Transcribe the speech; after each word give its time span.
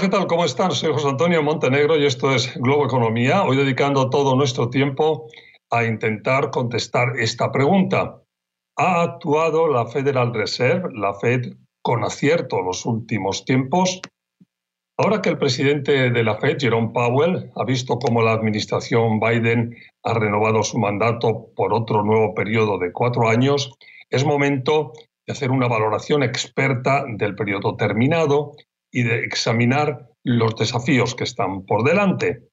¿qué 0.00 0.08
tal? 0.08 0.26
¿Cómo 0.26 0.46
están? 0.46 0.70
Soy 0.70 0.94
José 0.94 1.08
Antonio 1.08 1.42
Montenegro 1.42 1.94
y 1.98 2.06
esto 2.06 2.34
es 2.34 2.54
Globo 2.56 2.86
Economía. 2.86 3.42
Hoy 3.42 3.58
dedicando 3.58 4.08
todo 4.08 4.34
nuestro 4.34 4.70
tiempo 4.70 5.26
a 5.68 5.84
intentar 5.84 6.50
contestar 6.50 7.18
esta 7.18 7.52
pregunta. 7.52 8.18
¿Ha 8.78 9.02
actuado 9.02 9.68
la 9.68 9.84
Federal 9.84 10.32
Reserve, 10.32 10.88
la 10.94 11.12
Fed, 11.12 11.52
con 11.82 12.02
acierto 12.02 12.62
los 12.62 12.86
últimos 12.86 13.44
tiempos? 13.44 14.00
Ahora 14.96 15.20
que 15.20 15.28
el 15.28 15.36
presidente 15.36 16.10
de 16.10 16.24
la 16.24 16.36
Fed, 16.36 16.56
Jerome 16.58 16.92
Powell, 16.94 17.50
ha 17.54 17.64
visto 17.64 17.98
cómo 17.98 18.22
la 18.22 18.32
administración 18.32 19.20
Biden 19.20 19.76
ha 20.02 20.14
renovado 20.14 20.62
su 20.62 20.78
mandato 20.78 21.48
por 21.54 21.74
otro 21.74 22.02
nuevo 22.02 22.32
periodo 22.32 22.78
de 22.78 22.90
cuatro 22.90 23.28
años, 23.28 23.70
es 24.08 24.24
momento 24.24 24.92
de 25.26 25.32
hacer 25.34 25.50
una 25.50 25.68
valoración 25.68 26.22
experta 26.22 27.04
del 27.06 27.34
periodo 27.34 27.76
terminado 27.76 28.52
y 28.92 29.02
de 29.02 29.24
examinar 29.24 30.08
los 30.24 30.56
desafíos 30.56 31.14
que 31.14 31.24
están 31.24 31.64
por 31.64 31.84
delante. 31.84 32.50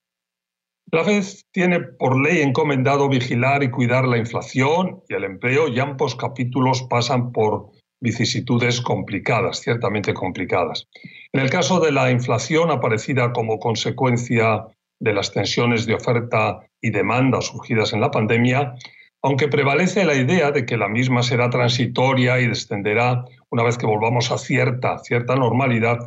La 0.90 1.04
Fed 1.04 1.24
tiene 1.52 1.80
por 1.80 2.18
ley 2.18 2.40
encomendado 2.40 3.08
vigilar 3.08 3.62
y 3.62 3.70
cuidar 3.70 4.06
la 4.06 4.16
inflación 4.16 5.02
y 5.08 5.14
el 5.14 5.24
empleo 5.24 5.68
y 5.68 5.78
ambos 5.80 6.16
capítulos 6.16 6.82
pasan 6.88 7.32
por 7.32 7.70
vicisitudes 8.00 8.80
complicadas, 8.80 9.60
ciertamente 9.60 10.14
complicadas. 10.14 10.86
En 11.32 11.40
el 11.40 11.50
caso 11.50 11.80
de 11.80 11.92
la 11.92 12.10
inflación 12.10 12.70
aparecida 12.70 13.32
como 13.32 13.58
consecuencia 13.58 14.66
de 15.00 15.12
las 15.12 15.32
tensiones 15.32 15.84
de 15.84 15.94
oferta 15.94 16.60
y 16.80 16.90
demanda 16.90 17.40
surgidas 17.40 17.92
en 17.92 18.00
la 18.00 18.10
pandemia, 18.10 18.74
aunque 19.22 19.48
prevalece 19.48 20.04
la 20.04 20.14
idea 20.14 20.50
de 20.50 20.64
que 20.64 20.76
la 20.76 20.88
misma 20.88 21.22
será 21.22 21.50
transitoria 21.50 22.38
y 22.40 22.48
descenderá 22.48 23.24
una 23.50 23.62
vez 23.62 23.78
que 23.78 23.86
volvamos 23.86 24.30
a 24.30 24.38
cierta, 24.38 24.98
cierta 24.98 25.34
normalidad, 25.34 25.98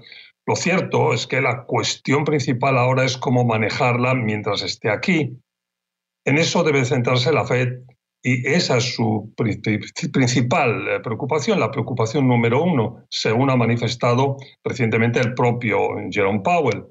lo 0.45 0.55
cierto 0.55 1.13
es 1.13 1.27
que 1.27 1.41
la 1.41 1.63
cuestión 1.63 2.23
principal 2.23 2.77
ahora 2.77 3.05
es 3.05 3.17
cómo 3.17 3.45
manejarla 3.45 4.15
mientras 4.15 4.63
esté 4.63 4.89
aquí. 4.89 5.37
En 6.25 6.37
eso 6.37 6.63
debe 6.63 6.85
centrarse 6.85 7.31
la 7.31 7.45
Fed 7.45 7.81
y 8.23 8.47
esa 8.47 8.77
es 8.77 8.95
su 8.95 9.33
principal 9.35 10.87
eh, 10.87 10.99
preocupación, 10.99 11.59
la 11.59 11.71
preocupación 11.71 12.27
número 12.27 12.63
uno, 12.63 13.03
según 13.09 13.49
ha 13.49 13.55
manifestado 13.55 14.37
recientemente 14.63 15.19
el 15.19 15.33
propio 15.33 15.79
Jerome 16.11 16.41
Powell. 16.41 16.85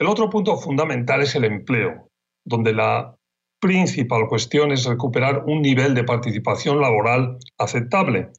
El 0.00 0.06
otro 0.06 0.28
punto 0.28 0.56
fundamental 0.56 1.22
es 1.22 1.34
el 1.36 1.44
empleo, 1.44 2.10
donde 2.44 2.72
la 2.72 3.17
principal 3.60 4.28
cuestión 4.28 4.72
es 4.72 4.84
recuperar 4.84 5.44
un 5.46 5.62
nivel 5.62 5.94
de 5.94 6.04
participación 6.04 6.80
laboral 6.80 7.38
aceptable. 7.58 8.30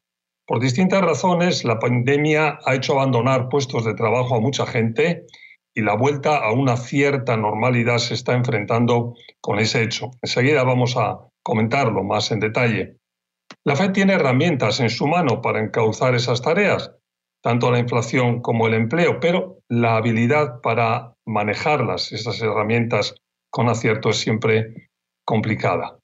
Por 0.46 0.60
distintas 0.60 1.02
razones, 1.02 1.64
la 1.64 1.78
pandemia 1.78 2.60
ha 2.66 2.76
hecho 2.76 2.94
abandonar 2.94 3.50
puestos 3.50 3.86
de 3.86 3.94
trabajo 3.94 4.36
a 4.36 4.40
mucha 4.40 4.66
gente 4.66 5.26
y 5.76 5.82
la 5.82 5.96
vuelta 5.96 6.38
a 6.38 6.52
una 6.52 6.76
cierta 6.78 7.38
normalidad 7.38 8.00
se 8.00 8.16
está 8.16 8.34
enfrentando 8.34 9.14
con 9.40 9.60
ese 9.60 9.84
hecho. 9.84 10.12
Enseguida 10.22 10.64
vamos 10.64 10.98
a 10.98 11.20
comentarlo 11.44 12.04
más 12.04 12.32
en 12.32 12.40
detalle. 12.40 12.98
La 13.64 13.76
Fed 13.76 13.92
tiene 13.92 14.14
herramientas 14.14 14.80
en 14.80 14.90
su 14.90 15.08
mano 15.08 15.42
para 15.42 15.60
encauzar 15.60 16.16
esas 16.16 16.42
tareas, 16.42 16.92
tanto 17.44 17.72
la 17.72 17.80
inflación 17.80 18.42
como 18.42 18.68
el 18.68 18.74
empleo, 18.74 19.20
pero 19.20 19.60
la 19.70 19.98
habilidad 19.98 20.62
para 20.62 21.14
manejarlas, 21.26 22.12
esas 22.12 22.42
herramientas 22.42 23.16
con 23.52 23.70
acierto, 23.70 24.10
es 24.10 24.18
siempre 24.18 24.89
complicada. 25.30 26.00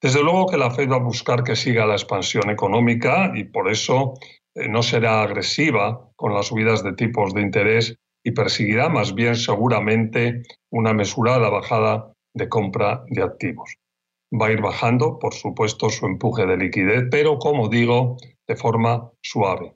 Desde 0.00 0.22
luego 0.22 0.46
que 0.46 0.56
la 0.56 0.70
Fed 0.70 0.88
va 0.88 0.96
a 0.96 1.08
buscar 1.12 1.42
que 1.42 1.56
siga 1.56 1.86
la 1.86 1.94
expansión 1.94 2.50
económica 2.50 3.32
y 3.34 3.42
por 3.42 3.68
eso 3.68 4.14
eh, 4.54 4.68
no 4.68 4.84
será 4.84 5.22
agresiva 5.22 6.08
con 6.14 6.34
las 6.34 6.46
subidas 6.46 6.84
de 6.84 6.92
tipos 6.92 7.34
de 7.34 7.40
interés 7.40 7.96
y 8.24 8.30
perseguirá 8.30 8.88
más 8.88 9.12
bien 9.12 9.34
seguramente 9.34 10.42
una 10.70 10.92
mesurada 10.92 11.50
bajada 11.50 12.12
de 12.32 12.48
compra 12.48 13.02
de 13.08 13.24
activos. 13.24 13.74
Va 14.32 14.46
a 14.46 14.52
ir 14.52 14.62
bajando, 14.62 15.18
por 15.18 15.34
supuesto, 15.34 15.90
su 15.90 16.06
empuje 16.06 16.46
de 16.46 16.56
liquidez, 16.56 17.08
pero 17.10 17.38
como 17.38 17.68
digo, 17.68 18.18
de 18.46 18.54
forma 18.54 19.10
suave, 19.20 19.74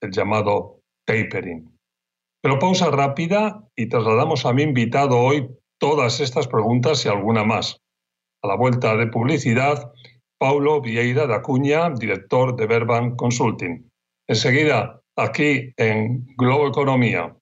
el 0.00 0.12
llamado 0.12 0.80
tapering. 1.04 1.76
Pero 2.42 2.58
pausa 2.58 2.90
rápida 2.90 3.68
y 3.76 3.90
trasladamos 3.90 4.46
a 4.46 4.54
mi 4.54 4.62
invitado 4.62 5.18
hoy 5.18 5.46
todas 5.78 6.20
estas 6.20 6.48
preguntas 6.48 7.04
y 7.04 7.10
alguna 7.10 7.44
más. 7.44 7.76
A 8.42 8.48
la 8.48 8.56
vuelta 8.56 8.96
de 8.96 9.06
publicidad, 9.06 9.92
Paulo 10.38 10.80
Vieira 10.80 11.26
da 11.26 11.42
Cunha, 11.42 11.90
director 11.90 12.56
de 12.56 12.66
Verban 12.66 13.14
Consulting. 13.14 13.90
Enseguida, 14.26 14.98
aquí 15.14 15.74
en 15.76 16.24
Globo 16.38 16.68
Economía. 16.68 17.36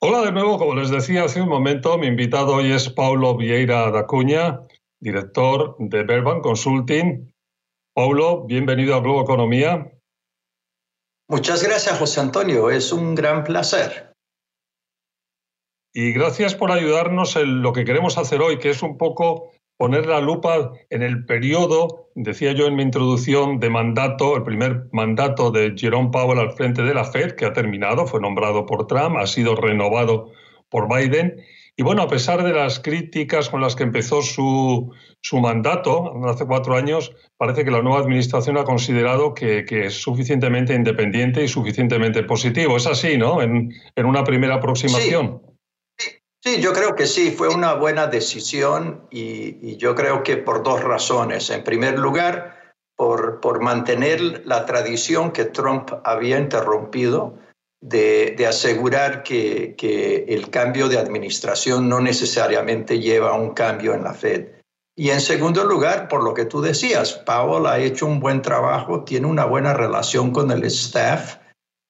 Hola 0.00 0.22
de 0.22 0.32
nuevo, 0.32 0.56
como 0.56 0.76
les 0.76 0.88
decía 0.88 1.24
hace 1.24 1.42
un 1.42 1.50
momento, 1.50 1.98
mi 1.98 2.06
invitado 2.06 2.54
hoy 2.54 2.72
es 2.72 2.88
Paulo 2.88 3.36
Vieira 3.36 3.90
da 3.90 4.06
Cunha, 4.06 4.60
director 5.00 5.76
de 5.78 6.02
Verban 6.02 6.40
Consulting. 6.40 7.32
Paulo, 7.94 8.44
bienvenido 8.46 8.94
a 8.94 9.00
Globo 9.00 9.22
Economía. 9.22 9.92
Muchas 11.28 11.62
gracias, 11.62 11.98
José 11.98 12.20
Antonio. 12.20 12.70
Es 12.70 12.92
un 12.92 13.14
gran 13.14 13.44
placer. 13.44 14.12
Y 15.92 16.12
gracias 16.12 16.54
por 16.54 16.70
ayudarnos 16.70 17.36
en 17.36 17.62
lo 17.62 17.72
que 17.72 17.84
queremos 17.84 18.18
hacer 18.18 18.42
hoy, 18.42 18.58
que 18.58 18.70
es 18.70 18.82
un 18.82 18.98
poco 18.98 19.50
poner 19.78 20.06
la 20.06 20.20
lupa 20.20 20.72
en 20.90 21.02
el 21.02 21.24
periodo, 21.26 22.10
decía 22.14 22.52
yo 22.52 22.66
en 22.66 22.76
mi 22.76 22.82
introducción, 22.82 23.60
de 23.60 23.70
mandato, 23.70 24.36
el 24.36 24.42
primer 24.42 24.88
mandato 24.92 25.50
de 25.50 25.74
Jerome 25.76 26.10
Powell 26.10 26.38
al 26.38 26.52
frente 26.52 26.82
de 26.82 26.94
la 26.94 27.04
Fed, 27.04 27.32
que 27.32 27.44
ha 27.44 27.52
terminado, 27.52 28.06
fue 28.06 28.20
nombrado 28.20 28.66
por 28.66 28.86
Trump, 28.86 29.16
ha 29.16 29.26
sido 29.26 29.54
renovado 29.54 30.32
por 30.68 30.88
Biden, 30.88 31.42
y 31.78 31.82
bueno, 31.82 32.02
a 32.02 32.08
pesar 32.08 32.42
de 32.42 32.54
las 32.54 32.80
críticas 32.80 33.50
con 33.50 33.60
las 33.60 33.76
que 33.76 33.82
empezó 33.82 34.22
su, 34.22 34.92
su 35.20 35.38
mandato 35.38 36.14
hace 36.26 36.46
cuatro 36.46 36.74
años, 36.74 37.12
parece 37.36 37.64
que 37.64 37.70
la 37.70 37.82
nueva 37.82 38.00
administración 38.00 38.56
ha 38.56 38.64
considerado 38.64 39.34
que, 39.34 39.66
es 39.68 39.94
suficientemente 39.94 40.72
independiente 40.72 41.44
y 41.44 41.48
suficientemente 41.48 42.22
positivo. 42.22 42.78
Es 42.78 42.86
así, 42.86 43.18
¿no? 43.18 43.42
En, 43.42 43.74
en 43.94 44.06
una 44.06 44.24
primera 44.24 44.54
aproximación. 44.54 45.42
Sí. 45.98 46.12
sí. 46.42 46.62
yo 46.62 46.72
creo 46.72 46.94
que 46.94 47.04
sí, 47.04 47.30
fue 47.30 47.48
una 47.48 47.74
buena 47.74 48.06
decisión 48.06 49.06
y, 49.10 49.58
y, 49.60 49.76
yo 49.76 49.94
creo 49.94 50.22
que 50.22 50.38
por 50.38 50.62
dos 50.62 50.82
razones. 50.82 51.50
En 51.50 51.62
primer 51.62 51.98
lugar, 51.98 52.74
por, 52.96 53.40
por 53.40 53.60
mantener 53.60 54.46
la 54.46 54.64
tradición 54.64 55.30
que 55.30 55.44
Trump 55.44 55.90
había 56.04 56.38
interrumpido 56.38 57.38
de, 57.80 58.46
asegurar 58.48 59.22
que, 59.22 59.74
que, 59.76 60.24
el 60.28 60.50
cambio 60.50 60.88
de 60.88 60.98
administración 60.98 61.88
no 61.88 62.00
necesariamente 62.00 62.98
lleva 62.98 63.30
a 63.30 63.34
un 63.34 63.50
cambio 63.50 63.94
en 63.94 64.04
la 64.04 64.14
Fed. 64.14 64.48
Y 64.98 65.10
en 65.10 65.20
segundo 65.20 65.64
lugar, 65.64 66.08
por 66.08 66.24
lo 66.24 66.32
que 66.32 66.46
tú 66.46 66.62
decías, 66.62 67.12
Powell 67.26 67.66
ha 67.66 67.78
hecho 67.78 68.06
un 68.06 68.18
buen 68.18 68.40
trabajo, 68.40 69.04
tiene 69.04 69.26
una 69.26 69.44
buena 69.44 69.74
relación 69.74 70.30
con 70.30 70.50
el 70.50 70.64
staff 70.64 71.36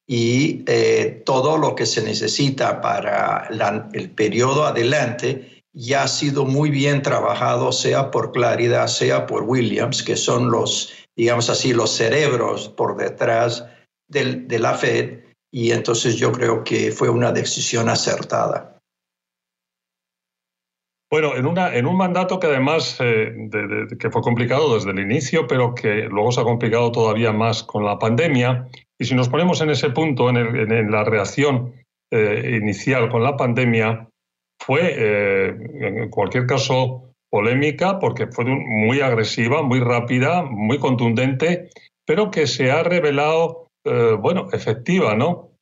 y 0.08 0.64
eh, 0.66 1.22
todo 1.24 1.56
lo 1.56 1.76
que 1.76 1.86
se 1.86 2.02
necesita 2.02 2.80
para 2.80 3.48
el 3.92 4.10
periodo 4.10 4.64
adelante 4.64 5.62
ya 5.72 6.04
ha 6.04 6.08
sido 6.08 6.46
muy 6.46 6.70
bien 6.70 7.02
trabajado, 7.02 7.70
sea 7.70 8.10
por 8.10 8.32
Claridad, 8.32 8.88
sea 8.88 9.26
por 9.26 9.44
Williams, 9.44 10.02
que 10.02 10.16
son 10.16 10.50
los, 10.50 10.92
digamos 11.14 11.48
así, 11.48 11.72
los 11.72 11.90
cerebros 11.90 12.68
por 12.68 12.96
detrás 12.96 13.66
de 14.08 14.58
la 14.58 14.74
Fed 14.74 15.25
y 15.52 15.72
entonces 15.72 16.16
yo 16.16 16.32
creo 16.32 16.64
que 16.64 16.90
fue 16.92 17.08
una 17.08 17.32
decisión 17.32 17.88
acertada. 17.88 18.76
Bueno, 21.08 21.36
en, 21.36 21.46
una, 21.46 21.74
en 21.74 21.86
un 21.86 21.96
mandato 21.96 22.40
que 22.40 22.48
además 22.48 22.96
eh, 23.00 23.48
que 23.98 24.10
fue 24.10 24.22
complicado 24.22 24.74
desde 24.74 24.90
el 24.90 24.98
inicio, 24.98 25.46
pero 25.46 25.72
que 25.72 26.08
luego 26.10 26.32
se 26.32 26.40
ha 26.40 26.44
complicado 26.44 26.90
todavía 26.90 27.32
más 27.32 27.62
con 27.62 27.84
la 27.84 27.98
pandemia. 27.98 28.66
Y 28.98 29.04
si 29.04 29.14
nos 29.14 29.28
ponemos 29.28 29.60
en 29.60 29.70
ese 29.70 29.90
punto, 29.90 30.28
en, 30.30 30.90
la 30.90 31.04
reacción 31.04 31.74
eh, 32.10 32.58
inicial 32.60 33.08
con 33.08 33.22
la 33.22 33.36
pandemia, 33.36 34.08
fue 34.58 34.80
eh, 34.82 35.56
en 35.80 36.10
cualquier 36.10 36.46
caso 36.46 37.14
polémica 37.30 37.98
porque 37.98 38.26
fue 38.26 38.44
muy 38.44 39.00
agresiva, 39.00 39.62
muy 39.62 39.80
rápida, 39.80 40.42
muy 40.42 40.78
contundente, 40.78 41.70
pero 42.04 42.30
que 42.30 42.48
se 42.48 42.70
ha 42.70 42.82
revelado 42.82 43.65
eh, 43.86 44.16
bueno, 44.18 44.48
efectiva, 44.52 45.14
¿no? 45.14 45.52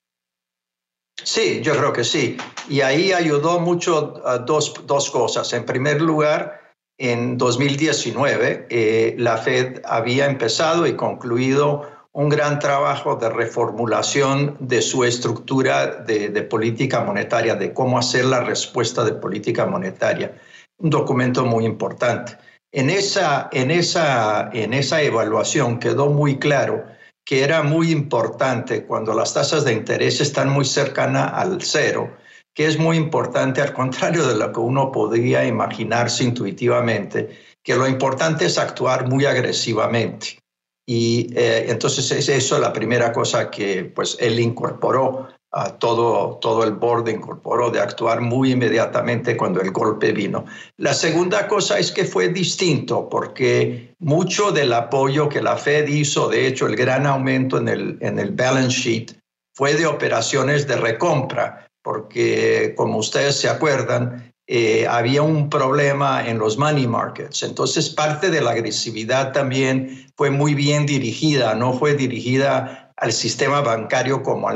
Sí, 1.22 1.60
yo 1.62 1.76
creo 1.76 1.92
que 1.92 2.04
sí. 2.04 2.36
Y 2.68 2.80
ahí 2.80 3.12
ayudó 3.12 3.60
mucho 3.60 4.20
dos, 4.46 4.74
dos, 4.86 5.10
cosas. 5.10 5.52
En 5.52 5.64
primer 5.64 6.02
lugar, 6.02 6.60
en 6.98 7.38
2019, 7.38 8.66
eh, 8.70 9.14
la 9.18 9.36
Fed 9.36 9.80
había 9.84 10.26
empezado 10.26 10.86
y 10.86 10.96
concluido 10.96 11.88
un 12.12 12.28
gran 12.28 12.60
trabajo 12.60 13.16
de 13.16 13.28
reformulación 13.28 14.56
de 14.60 14.80
su 14.80 15.02
estructura 15.04 15.86
de, 15.86 16.42
política 16.42 17.00
monetaria, 17.00 17.56
de 17.56 17.72
cómo 17.72 17.98
hacer 17.98 18.24
la 18.24 18.40
respuesta 18.40 19.04
de 19.04 19.14
política 19.14 19.66
monetaria. 19.66 20.32
Un 20.78 20.90
documento 20.90 21.44
muy 21.44 21.66
importante. 21.66 22.38
En 22.72 22.88
esa, 22.88 23.48
en 23.52 23.72
esa, 23.72 24.48
en 24.52 24.74
esa 24.74 25.02
evaluación 25.02 25.80
quedó 25.80 26.08
muy 26.08 26.38
claro 26.38 26.84
que 27.24 27.42
era 27.42 27.62
muy 27.62 27.90
importante 27.90 28.84
cuando 28.84 29.14
las 29.14 29.32
tasas 29.32 29.64
de 29.64 29.72
interés 29.72 30.20
están 30.20 30.50
muy 30.50 30.64
cercanas 30.64 31.32
al 31.32 31.62
cero, 31.62 32.16
que 32.52 32.66
es 32.66 32.78
muy 32.78 32.96
importante, 32.96 33.60
al 33.62 33.72
contrario 33.72 34.26
de 34.26 34.36
lo 34.36 34.52
que 34.52 34.60
uno 34.60 34.92
podría 34.92 35.44
imaginarse 35.44 36.22
intuitivamente, 36.24 37.30
que 37.62 37.74
lo 37.74 37.88
importante 37.88 38.44
es 38.44 38.58
actuar 38.58 39.08
muy 39.08 39.24
agresivamente. 39.24 40.38
Y 40.86 41.30
eh, 41.34 41.66
entonces 41.68 42.10
es 42.10 42.28
eso 42.28 42.58
la 42.58 42.72
primera 42.72 43.12
cosa 43.12 43.50
que 43.50 43.84
pues 43.84 44.16
él 44.20 44.38
incorporó 44.38 45.28
a 45.54 45.78
todo, 45.78 46.38
todo 46.40 46.64
el 46.64 46.72
board 46.72 47.08
incorporó 47.08 47.70
de 47.70 47.80
actuar 47.80 48.20
muy 48.20 48.50
inmediatamente 48.52 49.36
cuando 49.36 49.60
el 49.60 49.70
golpe 49.70 50.10
vino. 50.10 50.44
La 50.78 50.92
segunda 50.92 51.46
cosa 51.46 51.78
es 51.78 51.92
que 51.92 52.04
fue 52.04 52.28
distinto 52.28 53.08
porque 53.08 53.94
mucho 54.00 54.50
del 54.50 54.72
apoyo 54.72 55.28
que 55.28 55.40
la 55.40 55.56
Fed 55.56 55.86
hizo, 55.86 56.28
de 56.28 56.48
hecho 56.48 56.66
el 56.66 56.74
gran 56.74 57.06
aumento 57.06 57.56
en 57.58 57.68
el, 57.68 57.98
en 58.00 58.18
el 58.18 58.32
balance 58.32 58.76
sheet, 58.80 59.12
fue 59.54 59.74
de 59.74 59.86
operaciones 59.86 60.66
de 60.66 60.76
recompra, 60.76 61.68
porque 61.84 62.74
como 62.76 62.98
ustedes 62.98 63.36
se 63.36 63.48
acuerdan, 63.48 64.33
eh, 64.46 64.86
había 64.86 65.22
un 65.22 65.48
problema 65.48 66.28
en 66.28 66.38
los 66.38 66.58
money 66.58 66.86
markets. 66.86 67.42
Entonces, 67.42 67.88
parte 67.88 68.30
de 68.30 68.42
la 68.42 68.50
agresividad 68.50 69.32
también 69.32 70.06
fue 70.16 70.30
muy 70.30 70.54
bien 70.54 70.84
dirigida, 70.84 71.54
no 71.54 71.72
fue 71.72 71.94
dirigida 71.94 72.92
al 72.96 73.12
sistema 73.12 73.62
bancario 73.62 74.22
como, 74.22 74.48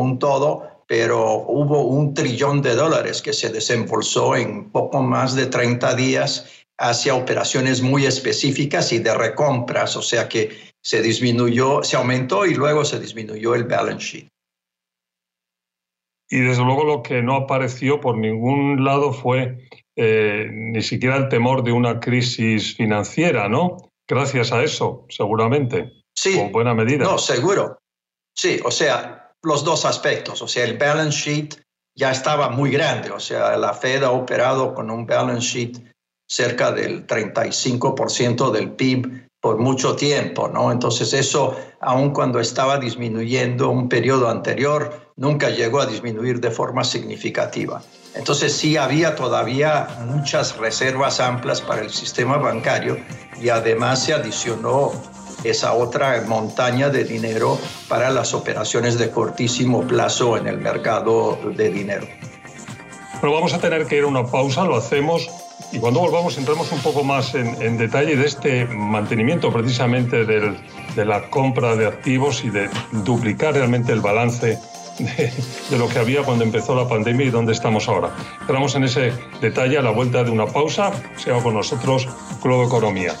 un 0.00 0.18
todo, 0.18 0.84
pero 0.88 1.44
hubo 1.46 1.82
un 1.82 2.12
trillón 2.12 2.60
de 2.60 2.74
dólares 2.74 3.22
que 3.22 3.32
se 3.32 3.50
desembolsó 3.50 4.34
en 4.34 4.70
poco 4.70 5.00
más 5.00 5.34
de 5.36 5.46
30 5.46 5.94
días 5.94 6.46
hacia 6.78 7.14
operaciones 7.14 7.80
muy 7.80 8.04
específicas 8.04 8.92
y 8.92 8.98
de 8.98 9.14
recompras, 9.14 9.96
o 9.96 10.02
sea 10.02 10.28
que 10.28 10.74
se 10.82 11.02
disminuyó, 11.02 11.82
se 11.82 11.96
aumentó 11.96 12.46
y 12.46 12.54
luego 12.54 12.84
se 12.84 12.98
disminuyó 12.98 13.54
el 13.54 13.64
balance 13.64 14.04
sheet. 14.04 14.28
Y 16.28 16.40
desde 16.40 16.64
luego 16.64 16.84
lo 16.84 17.02
que 17.02 17.22
no 17.22 17.36
apareció 17.36 18.00
por 18.00 18.16
ningún 18.16 18.84
lado 18.84 19.12
fue 19.12 19.68
eh, 19.96 20.48
ni 20.50 20.82
siquiera 20.82 21.16
el 21.16 21.28
temor 21.28 21.62
de 21.62 21.72
una 21.72 22.00
crisis 22.00 22.74
financiera, 22.74 23.48
¿no? 23.48 23.76
Gracias 24.08 24.52
a 24.52 24.62
eso, 24.62 25.06
seguramente. 25.08 25.92
Sí. 26.14 26.36
Con 26.36 26.52
buena 26.52 26.74
medida. 26.74 27.04
No, 27.04 27.18
seguro. 27.18 27.78
Sí, 28.34 28.60
o 28.64 28.70
sea, 28.70 29.32
los 29.42 29.64
dos 29.64 29.84
aspectos. 29.84 30.42
O 30.42 30.48
sea, 30.48 30.64
el 30.64 30.76
balance 30.76 31.18
sheet 31.18 31.54
ya 31.96 32.10
estaba 32.10 32.50
muy 32.50 32.70
grande. 32.70 33.10
O 33.10 33.20
sea, 33.20 33.56
la 33.56 33.72
Fed 33.72 34.02
ha 34.02 34.10
operado 34.10 34.74
con 34.74 34.90
un 34.90 35.06
balance 35.06 35.46
sheet 35.46 35.94
cerca 36.28 36.72
del 36.72 37.06
35% 37.06 38.50
del 38.50 38.72
PIB 38.72 39.28
por 39.40 39.58
mucho 39.58 39.94
tiempo, 39.94 40.48
¿no? 40.48 40.72
Entonces 40.72 41.12
eso, 41.12 41.56
aun 41.80 42.12
cuando 42.12 42.40
estaba 42.40 42.78
disminuyendo 42.78 43.70
un 43.70 43.88
periodo 43.88 44.28
anterior, 44.28 45.05
nunca 45.16 45.48
llegó 45.48 45.80
a 45.80 45.86
disminuir 45.86 46.40
de 46.40 46.50
forma 46.50 46.84
significativa. 46.84 47.82
Entonces 48.14 48.52
sí 48.52 48.76
había 48.76 49.14
todavía 49.14 49.88
muchas 50.06 50.56
reservas 50.58 51.20
amplias 51.20 51.62
para 51.62 51.80
el 51.80 51.90
sistema 51.90 52.36
bancario 52.36 52.98
y 53.40 53.48
además 53.48 54.04
se 54.04 54.12
adicionó 54.12 54.92
esa 55.42 55.72
otra 55.72 56.22
montaña 56.26 56.90
de 56.90 57.04
dinero 57.04 57.58
para 57.88 58.10
las 58.10 58.34
operaciones 58.34 58.98
de 58.98 59.10
cortísimo 59.10 59.86
plazo 59.86 60.36
en 60.36 60.48
el 60.48 60.58
mercado 60.58 61.38
de 61.56 61.70
dinero. 61.70 62.06
Pero 63.20 63.32
vamos 63.32 63.54
a 63.54 63.58
tener 63.58 63.86
que 63.86 63.96
ir 63.96 64.04
a 64.04 64.08
una 64.08 64.26
pausa, 64.26 64.64
lo 64.64 64.76
hacemos 64.76 65.28
y 65.72 65.78
cuando 65.78 66.00
volvamos 66.00 66.36
entramos 66.36 66.70
un 66.72 66.80
poco 66.80 67.04
más 67.04 67.34
en, 67.34 67.78
detalle 67.78 68.16
de 68.16 68.26
este 68.26 68.66
mantenimiento 68.66 69.50
precisamente 69.50 70.26
de 70.26 71.04
la 71.04 71.30
compra 71.30 71.74
de 71.74 71.86
activos 71.86 72.44
y 72.44 72.50
de 72.50 72.68
duplicar 73.04 73.54
realmente 73.54 73.92
el 73.92 74.00
balance 74.00 74.58
de, 74.98 75.78
lo 75.78 75.88
que 75.88 75.98
había 75.98 76.22
cuando 76.22 76.44
empezó 76.44 76.74
la 76.74 76.88
pandemia 76.88 77.26
y 77.26 77.30
dónde 77.30 77.52
estamos 77.52 77.88
ahora. 77.88 78.14
Entramos 78.40 78.74
en 78.74 78.84
ese 78.84 79.12
detalle 79.40 79.78
a 79.78 79.82
la 79.82 79.90
vuelta 79.90 80.24
de 80.24 80.30
una 80.30 80.46
pausa. 80.46 80.92
Sea 81.16 81.42
con 81.42 81.54
nosotros 81.54 82.08
Globo 82.42 82.64
Economía. 82.64 83.14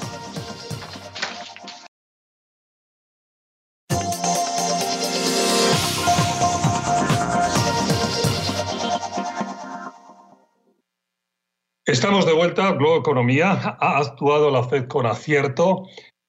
Estamos 11.84 12.26
de 12.26 12.32
vuelta, 12.32 12.72
Globo 12.72 12.96
Economía. 12.98 13.76
Ha 13.80 13.98
actuado 13.98 14.50
la 14.50 14.64
Fed 14.64 14.88
con 14.88 15.06
acierto 15.06 15.86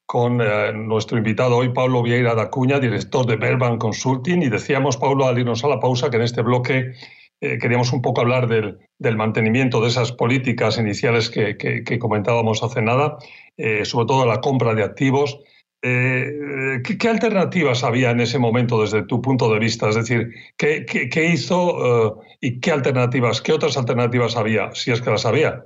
con 0.07 0.39
eh, 0.41 0.71
nuestro 0.73 1.17
invitado 1.17 1.57
hoy, 1.57 1.69
Pablo 1.69 2.01
Vieira 2.01 2.33
da 2.33 2.49
Cuña, 2.49 2.79
director 2.79 3.25
de 3.25 3.35
Berban 3.35 3.77
Consulting. 3.77 4.41
Y 4.41 4.49
decíamos, 4.49 4.95
Pablo, 4.95 5.27
al 5.27 5.37
irnos 5.37 5.65
a 5.65 5.67
la 5.67 5.81
pausa, 5.81 6.09
que 6.09 6.15
en 6.15 6.23
este 6.23 6.41
bloque 6.41 6.93
eh, 7.41 7.57
queríamos 7.59 7.91
un 7.91 8.01
poco 8.01 8.21
hablar 8.21 8.47
del, 8.47 9.17
mantenimiento 9.17 9.81
de 9.81 9.89
esas 9.89 10.13
políticas 10.13 10.77
iniciales 10.77 11.29
que, 11.29 11.99
comentábamos 11.99 12.63
hace 12.63 12.81
nada, 12.81 13.17
eh, 13.57 13.83
sobre 13.83 14.07
todo 14.07 14.25
la 14.25 14.39
compra 14.39 14.73
de 14.73 14.83
activos. 14.83 15.39
¿qué, 15.79 17.07
alternativas 17.09 17.83
había 17.83 18.11
en 18.11 18.21
ese 18.21 18.39
momento 18.39 18.81
desde 18.81 19.03
tu 19.03 19.21
punto 19.21 19.53
de 19.53 19.59
vista? 19.59 19.89
Es 19.89 19.95
decir, 19.95 20.29
¿qué, 20.57 20.85
qué 20.85 21.25
hizo 21.25 22.21
y 22.41 22.59
qué 22.59 22.71
alternativas, 22.71 23.41
qué 23.41 23.53
otras 23.53 23.77
alternativas 23.77 24.35
había, 24.35 24.73
si 24.73 24.91
es 24.91 25.01
que 25.01 25.11
las 25.11 25.25
había? 25.25 25.65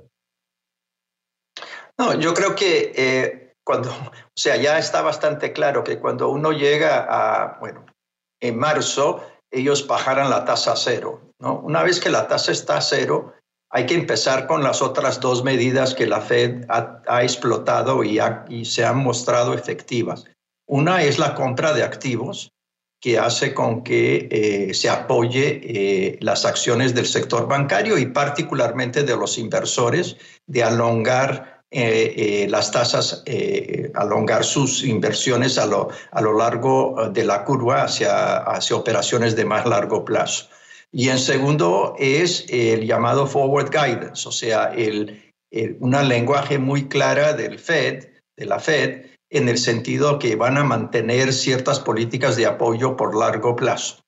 No, 1.98 2.18
yo 2.20 2.34
creo 2.34 2.54
que 2.54 3.51
cuando, 3.64 3.90
o 3.90 4.36
sea, 4.36 4.56
ya 4.56 4.78
está 4.78 5.02
bastante 5.02 5.52
claro 5.52 5.84
que 5.84 5.98
cuando 5.98 6.28
uno 6.28 6.52
llega 6.52 7.06
a, 7.08 7.58
bueno, 7.60 7.86
en 8.40 8.58
marzo, 8.58 9.24
ellos 9.50 9.86
bajaran 9.86 10.30
la 10.30 10.44
tasa 10.44 10.72
a 10.72 10.76
cero, 10.76 11.20
¿no? 11.38 11.60
Una 11.60 11.82
vez 11.82 12.00
que 12.00 12.10
la 12.10 12.26
tasa 12.26 12.52
está 12.52 12.78
a 12.78 12.80
cero, 12.80 13.34
hay 13.70 13.86
que 13.86 13.94
empezar 13.94 14.46
con 14.46 14.62
las 14.62 14.82
otras 14.82 15.20
dos 15.20 15.44
medidas 15.44 15.94
que 15.94 16.06
la 16.06 16.20
Fed 16.20 16.66
ha, 16.68 17.22
explotado 17.22 18.04
y, 18.04 18.18
y, 18.48 18.64
se 18.64 18.84
han 18.84 18.98
mostrado 18.98 19.54
efectivas. 19.54 20.24
Una 20.66 21.02
es 21.02 21.18
la 21.18 21.34
compra 21.34 21.72
de 21.72 21.82
activos, 21.82 22.52
que 23.02 23.18
hace 23.18 23.52
con 23.52 23.82
que 23.82 24.28
eh, 24.30 24.74
se 24.74 24.88
apoye 24.88 25.60
eh, 25.64 26.18
las 26.20 26.44
acciones 26.44 26.94
del 26.94 27.06
sector 27.06 27.48
bancario 27.48 27.98
y 27.98 28.06
particularmente 28.06 29.02
de 29.02 29.16
los 29.16 29.38
inversores, 29.38 30.16
de 30.46 30.62
alongar 30.62 31.51
eh, 31.74 32.12
eh, 32.44 32.48
las 32.50 32.70
tasas, 32.70 33.22
eh, 33.24 33.90
alongar 33.94 34.44
sus 34.44 34.84
inversiones 34.84 35.56
a 35.56 35.64
lo, 35.64 35.88
a 36.10 36.20
lo 36.20 36.36
largo 36.36 37.08
de 37.10 37.24
la 37.24 37.44
curva 37.44 37.84
hacia, 37.84 38.36
hacia 38.40 38.76
operaciones 38.76 39.36
de 39.36 39.46
más 39.46 39.64
largo 39.64 40.04
plazo. 40.04 40.50
Y 40.92 41.08
en 41.08 41.18
segundo 41.18 41.94
es 41.98 42.44
el 42.50 42.86
llamado 42.86 43.26
forward 43.26 43.70
guidance, 43.70 44.28
o 44.28 44.32
sea, 44.32 44.70
el, 44.76 45.32
una 45.80 46.02
lenguaje 46.02 46.58
muy 46.58 46.88
clara 46.88 47.32
del 47.32 47.58
Fed, 47.58 48.06
de 48.36 48.44
la 48.44 48.58
Fed, 48.58 49.06
en 49.30 49.48
el 49.48 49.56
sentido 49.56 50.18
que 50.18 50.36
van 50.36 50.58
a 50.58 50.64
mantener 50.64 51.32
ciertas 51.32 51.80
políticas 51.80 52.36
de 52.36 52.44
apoyo 52.44 52.98
por 52.98 53.16
largo 53.16 53.56
plazo. 53.56 54.02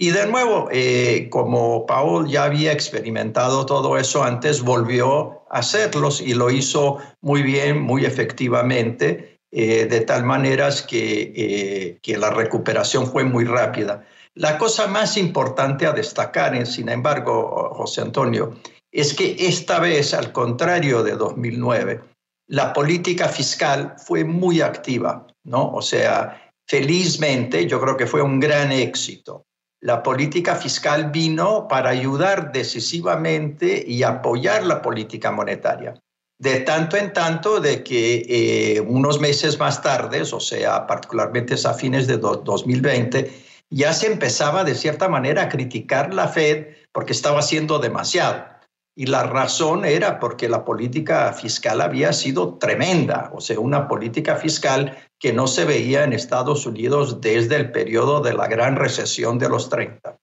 Y 0.00 0.10
de 0.10 0.28
nuevo, 0.28 0.68
eh, 0.70 1.26
como 1.28 1.84
Paul 1.84 2.28
ya 2.28 2.44
había 2.44 2.70
experimentado 2.70 3.66
todo 3.66 3.98
eso 3.98 4.22
antes, 4.22 4.62
volvió 4.62 5.42
a 5.50 5.58
hacerlos 5.58 6.20
y 6.20 6.34
lo 6.34 6.50
hizo 6.50 6.98
muy 7.20 7.42
bien, 7.42 7.82
muy 7.82 8.04
efectivamente, 8.04 9.40
eh, 9.50 9.86
de 9.86 10.00
tal 10.02 10.22
manera 10.22 10.68
que, 10.86 11.32
eh, 11.34 11.98
que 12.00 12.16
la 12.16 12.30
recuperación 12.30 13.08
fue 13.08 13.24
muy 13.24 13.44
rápida. 13.44 14.06
La 14.34 14.56
cosa 14.56 14.86
más 14.86 15.16
importante 15.16 15.84
a 15.84 15.92
destacar, 15.92 16.64
sin 16.64 16.88
embargo, 16.90 17.72
José 17.74 18.02
Antonio, 18.02 18.54
es 18.92 19.12
que 19.14 19.34
esta 19.36 19.80
vez, 19.80 20.14
al 20.14 20.30
contrario 20.30 21.02
de 21.02 21.16
2009, 21.16 22.00
la 22.46 22.72
política 22.72 23.28
fiscal 23.28 23.96
fue 23.98 24.22
muy 24.22 24.60
activa, 24.60 25.26
¿no? 25.42 25.72
O 25.72 25.82
sea, 25.82 26.52
felizmente 26.68 27.66
yo 27.66 27.80
creo 27.80 27.96
que 27.96 28.06
fue 28.06 28.22
un 28.22 28.38
gran 28.38 28.70
éxito 28.70 29.47
la 29.80 30.02
política 30.02 30.56
fiscal 30.56 31.10
vino 31.10 31.68
para 31.68 31.90
ayudar 31.90 32.52
decisivamente 32.52 33.84
y 33.86 34.02
apoyar 34.02 34.64
la 34.64 34.82
política 34.82 35.30
monetaria. 35.30 35.94
De 36.38 36.60
tanto 36.60 36.96
en 36.96 37.12
tanto 37.12 37.60
de 37.60 37.82
que 37.82 38.24
eh, 38.28 38.80
unos 38.80 39.20
meses 39.20 39.58
más 39.58 39.82
tarde, 39.82 40.22
o 40.22 40.40
sea, 40.40 40.86
particularmente 40.86 41.54
a 41.64 41.74
fines 41.74 42.06
de 42.06 42.16
2020, 42.16 43.30
ya 43.70 43.92
se 43.92 44.06
empezaba 44.06 44.64
de 44.64 44.74
cierta 44.74 45.08
manera 45.08 45.42
a 45.42 45.48
criticar 45.48 46.14
la 46.14 46.28
Fed 46.28 46.66
porque 46.92 47.12
estaba 47.12 47.40
haciendo 47.40 47.78
demasiado. 47.78 48.57
Y 48.98 49.06
la 49.06 49.22
razón 49.22 49.84
era 49.84 50.18
porque 50.18 50.48
la 50.48 50.64
política 50.64 51.32
fiscal 51.32 51.80
había 51.80 52.12
sido 52.12 52.58
tremenda, 52.58 53.30
o 53.32 53.40
sea, 53.40 53.60
una 53.60 53.86
política 53.86 54.34
fiscal 54.34 54.98
que 55.20 55.32
no 55.32 55.46
se 55.46 55.64
veía 55.64 56.02
en 56.02 56.12
Estados 56.12 56.66
Unidos 56.66 57.20
desde 57.20 57.54
el 57.54 57.70
periodo 57.70 58.20
de 58.20 58.34
la 58.34 58.48
gran 58.48 58.74
recesión 58.74 59.38
de 59.38 59.48
los 59.48 59.70
30. 59.70 60.18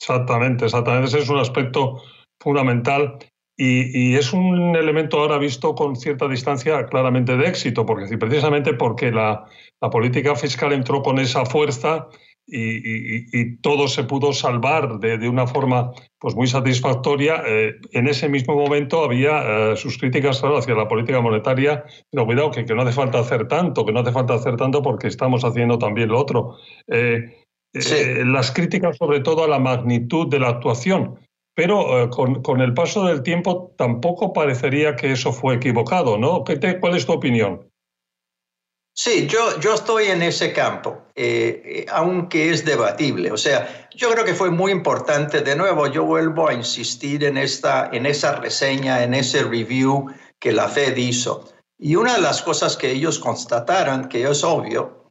Exactamente, 0.00 0.66
exactamente. 0.66 1.08
Ese 1.08 1.18
es 1.18 1.28
un 1.28 1.38
aspecto 1.38 2.00
fundamental 2.40 3.18
y, 3.58 4.14
es 4.14 4.32
un 4.32 4.76
elemento 4.76 5.18
ahora 5.18 5.38
visto 5.38 5.74
con 5.74 5.96
cierta 5.96 6.28
distancia 6.28 6.86
claramente 6.86 7.36
de 7.36 7.48
éxito, 7.48 7.84
porque 7.84 8.16
precisamente 8.18 8.74
porque 8.74 9.10
la, 9.10 9.46
política 9.90 10.36
fiscal 10.36 10.72
entró 10.72 11.02
con 11.02 11.18
esa 11.18 11.44
fuerza 11.44 12.06
y, 12.46 13.56
todo 13.56 13.88
se 13.88 14.04
pudo 14.04 14.32
salvar 14.32 14.98
de, 15.00 15.28
una 15.28 15.46
forma 15.46 15.92
pues 16.18 16.34
muy 16.34 16.46
satisfactoria. 16.46 17.42
Eh, 17.46 17.74
en 17.92 18.08
ese 18.08 18.28
mismo 18.28 18.54
momento 18.54 19.04
había 19.04 19.72
eh, 19.72 19.76
sus 19.76 19.98
críticas 19.98 20.40
hacia 20.42 20.74
la 20.74 20.88
política 20.88 21.20
monetaria, 21.20 21.84
pero 22.10 22.26
cuidado 22.26 22.50
que, 22.50 22.64
no 22.64 22.82
hace 22.82 22.92
falta 22.92 23.18
hacer 23.18 23.48
tanto, 23.48 23.84
que 23.84 23.92
no 23.92 24.00
hace 24.00 24.12
falta 24.12 24.34
hacer 24.34 24.56
tanto 24.56 24.82
porque 24.82 25.08
estamos 25.08 25.44
haciendo 25.44 25.78
también 25.78 26.08
lo 26.08 26.18
otro. 26.18 26.56
Eh, 26.88 27.42
las 28.24 28.52
críticas 28.52 28.96
sobre 28.96 29.20
todo 29.20 29.44
a 29.44 29.48
la 29.48 29.58
magnitud 29.58 30.28
de 30.28 30.40
la 30.40 30.48
actuación 30.48 31.18
pero 31.56 32.04
eh, 32.04 32.10
con, 32.10 32.60
el 32.60 32.74
paso 32.74 33.06
del 33.06 33.22
tiempo 33.22 33.74
tampoco 33.78 34.32
parecería 34.34 34.94
que 34.94 35.10
eso 35.12 35.32
fue 35.32 35.54
equivocado, 35.54 36.18
¿no? 36.18 36.44
¿Cuál 36.44 36.96
es 36.96 37.06
tu 37.06 37.12
opinión? 37.12 37.66
Sí, 38.98 39.26
yo, 39.26 39.60
yo 39.60 39.74
estoy 39.74 40.06
en 40.06 40.22
ese 40.22 40.54
campo, 40.54 41.02
eh, 41.14 41.62
eh, 41.64 41.86
aunque 41.90 42.50
es 42.50 42.64
debatible. 42.64 43.30
O 43.30 43.36
sea, 43.36 43.88
yo 43.94 44.10
creo 44.10 44.24
que 44.24 44.32
fue 44.32 44.50
muy 44.50 44.72
importante, 44.72 45.42
de 45.42 45.54
nuevo, 45.54 45.86
yo 45.86 46.04
vuelvo 46.04 46.48
a 46.48 46.54
insistir 46.54 47.22
en, 47.24 47.36
esta, 47.36 47.90
en 47.92 48.06
esa 48.06 48.36
reseña, 48.36 49.04
en 49.04 49.12
ese 49.12 49.42
review 49.42 50.06
que 50.38 50.50
la 50.50 50.68
Fed 50.68 50.96
hizo. 50.96 51.46
Y 51.78 51.96
una 51.96 52.14
de 52.14 52.22
las 52.22 52.40
cosas 52.40 52.78
que 52.78 52.90
ellos 52.90 53.18
constataron, 53.18 54.08
que 54.08 54.26
es 54.26 54.42
obvio, 54.42 55.10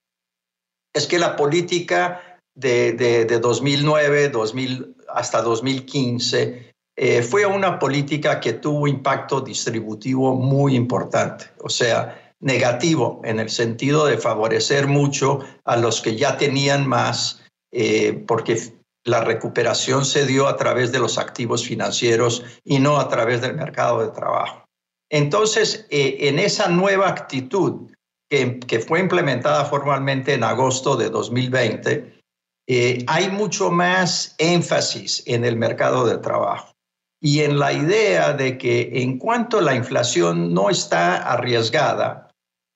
es 0.92 1.06
que 1.06 1.20
la 1.20 1.36
política 1.36 2.40
de, 2.56 2.94
de, 2.94 3.26
de 3.26 3.40
2009, 3.40 4.30
2000, 4.30 4.96
hasta 5.10 5.44
2015, 5.44 6.74
eh, 6.98 7.22
fue 7.22 7.46
una 7.46 7.78
política 7.78 8.40
que 8.40 8.54
tuvo 8.54 8.88
impacto 8.88 9.42
distributivo 9.42 10.34
muy 10.34 10.76
importante, 10.76 11.46
o 11.62 11.70
sea, 11.70 12.25
negativo 12.46 13.22
en 13.24 13.40
el 13.40 13.50
sentido 13.50 14.06
de 14.06 14.20
favorecer 14.20 14.86
mucho 14.86 15.40
a 15.66 15.78
los 15.78 16.00
que 16.00 16.16
ya 16.16 16.38
tenían 16.38 16.88
más, 16.88 17.44
eh, 17.72 18.24
porque 18.28 18.72
la 19.04 19.22
recuperación 19.22 20.06
se 20.06 20.28
dio 20.28 20.48
a 20.48 20.56
través 20.56 20.92
de 20.92 21.00
los 21.00 21.18
activos 21.18 21.66
financieros 21.66 22.44
y 22.64 22.78
no 22.78 23.00
a 23.00 23.10
través 23.10 23.42
del 23.42 23.56
mercado 23.56 24.02
de 24.02 24.12
trabajo. 24.12 24.64
Entonces, 25.10 25.88
eh, 25.90 26.18
en 26.22 26.38
esa 26.38 26.70
nueva 26.70 27.10
actitud 27.10 27.92
que, 28.30 28.60
que, 28.60 28.80
fue 28.80 29.00
implementada 29.00 29.66
formalmente 29.66 30.36
en 30.36 30.44
agosto 30.44 30.96
de 30.96 31.10
2020, 31.10 32.22
eh, 32.68 33.04
hay 33.08 33.30
mucho 33.30 33.72
más 33.72 34.36
énfasis 34.38 35.24
en 35.26 35.46
el 35.46 35.56
mercado 35.56 36.06
de 36.06 36.20
trabajo 36.20 36.74
y 37.20 37.42
en 37.42 37.58
la 37.58 37.74
idea 37.74 38.34
de 38.34 38.58
que 38.60 39.02
en 39.02 39.18
cuanto 39.18 39.62
la 39.62 39.74
inflación 39.74 40.54
no 40.54 40.70
está 40.70 41.18
arriesgada, 41.18 42.25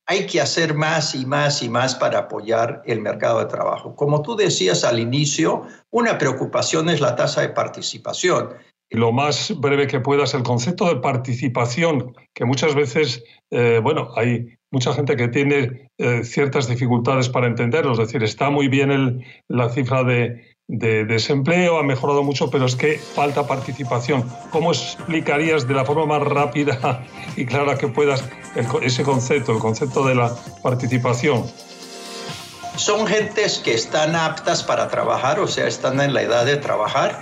hay 0.10 0.26
que 0.26 0.42
hacer 0.42 0.74
más 0.74 1.14
y 1.14 1.24
más 1.28 1.62
y 1.62 1.70
más 1.70 1.94
para 1.94 2.18
apoyar 2.18 2.82
el 2.86 3.00
mercado 3.00 3.40
de 3.40 3.46
trabajo. 3.46 3.96
Como 3.96 4.24
tú 4.24 4.36
decías 4.36 4.84
al 4.84 4.98
inicio, 4.98 5.68
una 5.92 6.18
preocupación 6.18 6.90
es 6.90 7.00
la 7.00 7.16
tasa 7.16 7.42
de 7.42 7.50
participación. 7.50 8.56
Lo 8.90 9.12
más 9.12 9.54
breve 9.60 9.86
que 9.86 10.00
puedas, 10.00 10.34
el 10.34 10.42
concepto 10.42 10.88
de 10.90 11.00
participación, 11.00 12.16
que 12.34 12.44
muchas 12.44 12.74
veces, 12.74 13.24
eh, 13.52 13.80
bueno, 13.84 14.10
hay 14.16 14.48
mucha 14.72 14.94
gente 14.94 15.16
que 15.16 15.28
tiene 15.28 15.92
eh, 16.00 16.24
ciertas 16.24 16.68
dificultades 16.68 17.30
para 17.30 17.46
entenderlo. 17.46 17.92
Es 17.92 18.00
decir, 18.00 18.24
está 18.24 18.50
muy 18.50 18.68
bien 18.68 19.24
la 19.48 19.70
cifra 19.70 20.04
de, 20.04 20.49
desempleo, 20.70 21.80
ha 21.80 21.84
mejorado 21.84 22.24
mucho, 22.24 22.52
pero 22.52 22.66
es 22.66 22.76
que 22.76 23.00
falta 23.00 23.48
participación. 23.48 24.24
¿Cómo 24.52 24.72
explicarías 24.72 25.68
de 25.68 25.74
la 25.74 25.84
forma 25.84 26.06
más 26.06 26.22
rápida 26.22 27.04
y 27.36 27.46
clara 27.46 27.78
que 27.78 27.88
puedas 27.88 28.24
ese 28.82 29.04
concepto, 29.04 29.52
el 29.52 29.60
concepto 29.60 30.06
de 30.06 30.16
la 30.16 30.32
participación? 30.62 31.46
Son 32.76 33.08
gentes 33.08 33.58
que 33.60 33.74
están 33.74 34.16
aptas 34.16 34.64
para 34.64 34.88
trabajar, 34.90 35.40
o 35.40 35.48
sea, 35.48 35.68
están 35.68 36.00
en 36.00 36.14
la 36.14 36.22
edad 36.22 36.46
de 36.46 36.58
trabajar, 36.58 37.20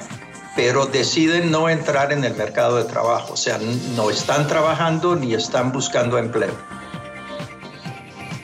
pero 0.56 0.86
deciden 0.86 1.50
no 1.50 1.70
entrar 1.70 2.12
en 2.12 2.25
el 2.25 2.36
mercado 2.36 2.77
de 2.77 2.84
trabajo, 2.84 3.34
o 3.34 3.38
sea, 3.38 3.58
no 3.96 4.10
están 4.10 4.48
trabajando 4.48 5.16
ni 5.16 5.34
están 5.34 5.72
buscando 5.72 6.18
empleo. 6.18 6.54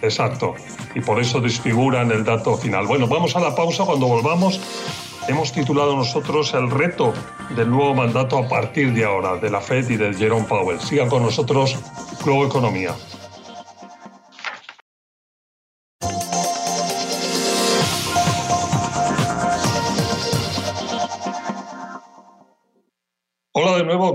Exacto. 0.01 0.55
Y 0.95 1.01
por 1.01 1.19
eso 1.19 1.41
desfiguran 1.41 2.11
el 2.11 2.23
dato 2.23 2.55
final. 2.57 2.87
Bueno, 2.87 3.07
vamos 3.07 3.35
a 3.35 3.39
la 3.39 3.55
pausa. 3.55 3.85
Cuando 3.85 4.07
volvamos, 4.07 4.59
hemos 5.27 5.51
titulado 5.51 5.95
nosotros 5.95 6.53
el 6.53 6.69
reto 6.69 7.13
del 7.55 7.69
nuevo 7.69 7.93
mandato 7.93 8.37
a 8.37 8.47
partir 8.47 8.93
de 8.93 9.03
ahora, 9.03 9.37
de 9.37 9.49
la 9.49 9.61
Fed 9.61 9.89
y 9.89 9.97
de 9.97 10.13
Jerome 10.13 10.45
Powell. 10.45 10.79
Sigan 10.79 11.09
con 11.09 11.23
nosotros, 11.23 11.77
Globo 12.23 12.45
Economía. 12.45 12.95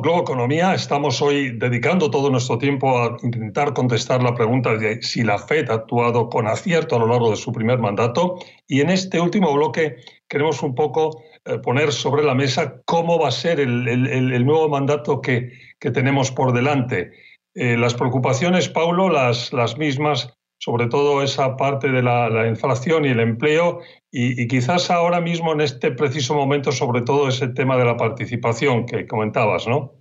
Globo 0.00 0.20
Economía. 0.20 0.74
Estamos 0.74 1.20
hoy 1.20 1.58
dedicando 1.58 2.10
todo 2.10 2.30
nuestro 2.30 2.56
tiempo 2.56 2.98
a 2.98 3.16
intentar 3.22 3.72
contestar 3.72 4.22
la 4.22 4.34
pregunta 4.34 4.76
de 4.76 5.02
si 5.02 5.24
la 5.24 5.38
Fed 5.38 5.70
ha 5.70 5.74
actuado 5.74 6.28
con 6.28 6.46
acierto 6.46 6.94
a 6.94 6.98
lo 7.00 7.08
largo 7.08 7.30
de 7.30 7.36
su 7.36 7.52
primer 7.52 7.78
mandato. 7.78 8.38
Y 8.66 8.80
en 8.80 8.90
este 8.90 9.20
último 9.20 9.52
bloque 9.52 9.96
queremos 10.28 10.62
un 10.62 10.74
poco 10.74 11.22
eh, 11.44 11.58
poner 11.58 11.92
sobre 11.92 12.22
la 12.22 12.34
mesa 12.34 12.80
cómo 12.84 13.18
va 13.18 13.28
a 13.28 13.32
ser 13.32 13.58
el, 13.58 14.46
nuevo 14.46 14.68
mandato 14.68 15.20
que, 15.20 15.50
tenemos 15.80 16.30
por 16.30 16.52
delante. 16.52 17.10
Eh, 17.54 17.76
las 17.76 17.94
preocupaciones, 17.94 18.68
Paulo, 18.68 19.08
las, 19.08 19.52
las 19.52 19.78
mismas 19.78 20.37
sobre 20.60 20.88
todo 20.88 21.22
esa 21.22 21.56
parte 21.56 21.88
de 21.88 22.02
la, 22.02 22.46
inflación 22.46 23.04
y 23.04 23.08
el 23.08 23.20
empleo 23.20 23.80
y, 24.10 24.48
quizás 24.48 24.90
ahora 24.90 25.20
mismo 25.20 25.52
en 25.52 25.60
este 25.60 25.92
preciso 25.92 26.34
momento 26.34 26.72
sobre 26.72 27.02
todo 27.02 27.28
ese 27.28 27.48
tema 27.48 27.76
de 27.76 27.84
la 27.84 27.96
participación 27.96 28.86
que 28.86 29.06
comentabas, 29.06 29.66
¿no? 29.66 29.94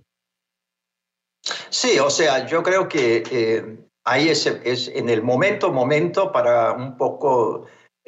Sí, 1.70 1.98
o 1.98 2.10
sea, 2.10 2.46
yo 2.46 2.62
creo 2.62 2.88
que 2.88 3.22
eh, 3.30 3.76
ahí 4.04 4.28
es, 4.28 4.46
en 4.46 5.08
el 5.08 5.22
momento, 5.22 5.72
momento 5.72 6.32
para 6.32 6.72
un 6.72 6.96
poco 6.96 7.66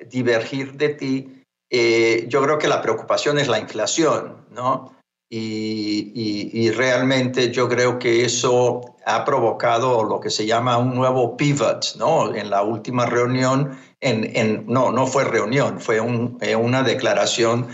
divergir 0.08 0.72
de 0.74 0.88
ti, 0.90 1.42
eh, 1.70 2.24
yo 2.28 2.42
creo 2.42 2.58
que 2.58 2.68
la 2.68 2.82
preocupación 2.82 3.38
es 3.38 3.48
la 3.48 3.60
inflación, 3.60 4.46
¿no? 4.50 4.96
Y, 5.32 6.70
realmente 6.70 7.52
yo 7.52 7.68
creo 7.68 7.98
que 7.98 8.24
eso 8.24 8.96
ha 9.16 9.24
provocado 9.24 10.04
lo 10.04 10.20
que 10.20 10.30
se 10.30 10.46
llama 10.46 10.78
un 10.78 10.94
nuevo 10.94 11.36
pivot, 11.36 11.96
¿no? 11.96 12.34
En 12.34 12.50
la 12.50 12.62
última 12.62 13.06
reunión, 13.06 13.78
en, 14.00 14.64
no, 14.66 14.90
no 14.92 15.06
fue 15.06 15.24
reunión, 15.24 15.80
fue 15.80 16.00
eh, 16.40 16.56
una 16.56 16.82
declaración 16.82 17.68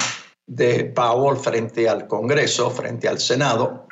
de 0.46 0.84
Powell 0.84 1.36
frente 1.36 1.88
al 1.88 2.06
Congreso, 2.06 2.70
frente 2.70 3.08
al 3.08 3.18
Senado, 3.18 3.86